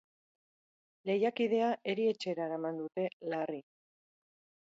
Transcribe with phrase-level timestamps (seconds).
[1.09, 3.05] Lehiakidea erietxera eraman dute,
[3.35, 3.63] larri.